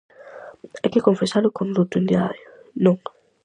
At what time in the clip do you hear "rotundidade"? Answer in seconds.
1.79-2.39